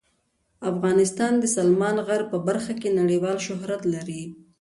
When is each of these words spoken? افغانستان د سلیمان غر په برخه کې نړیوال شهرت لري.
افغانستان 0.71 1.33
د 1.39 1.43
سلیمان 1.55 1.95
غر 2.07 2.21
په 2.31 2.37
برخه 2.47 2.73
کې 2.81 2.89
نړیوال 2.99 3.37
شهرت 3.47 3.81
لري. 3.93 4.23